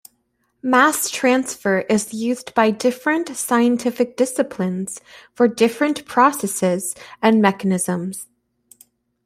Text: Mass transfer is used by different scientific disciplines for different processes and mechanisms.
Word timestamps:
Mass 0.63 1.11
transfer 1.11 1.81
is 1.87 2.11
used 2.11 2.55
by 2.55 2.71
different 2.71 3.37
scientific 3.37 4.17
disciplines 4.17 4.99
for 5.35 5.47
different 5.47 6.05
processes 6.07 6.95
and 7.21 7.39
mechanisms. 7.39 8.25